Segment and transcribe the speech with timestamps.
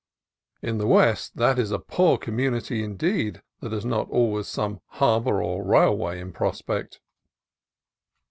[0.63, 5.43] In the West, that is a poor community, indeed, that has not always some harbor
[5.43, 6.99] or railway in prospect.